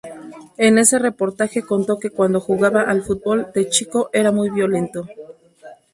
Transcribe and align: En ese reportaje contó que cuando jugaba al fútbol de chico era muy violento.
En 0.57 0.79
ese 0.79 0.97
reportaje 0.97 1.61
contó 1.61 1.99
que 1.99 2.09
cuando 2.09 2.39
jugaba 2.39 2.81
al 2.81 3.03
fútbol 3.03 3.51
de 3.53 3.69
chico 3.69 4.09
era 4.13 4.31
muy 4.31 4.49
violento. 4.49 5.05